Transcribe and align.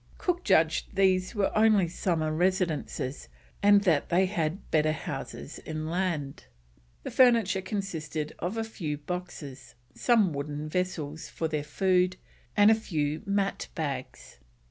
Cook 0.17 0.43
judged 0.43 0.95
these 0.95 1.35
were 1.35 1.55
only 1.55 1.87
summer 1.87 2.33
residences, 2.33 3.27
and 3.61 3.83
that 3.83 4.09
they 4.09 4.25
had 4.25 4.71
better 4.71 4.93
houses 4.93 5.59
inland. 5.63 6.45
The 7.03 7.11
furniture 7.11 7.61
consisted 7.61 8.33
of 8.39 8.57
a 8.57 8.63
few 8.63 8.97
boxes, 8.97 9.75
some 9.93 10.33
wooden 10.33 10.67
vessels 10.69 11.29
for 11.29 11.47
their 11.47 11.61
food, 11.63 12.17
and 12.57 12.71
a 12.71 12.73
few 12.73 13.21
mat 13.27 13.67
bags. 13.75 14.39